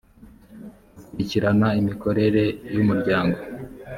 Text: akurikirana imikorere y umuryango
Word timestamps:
akurikirana 1.01 1.67
imikorere 1.81 2.43
y 2.73 2.77
umuryango 2.83 3.37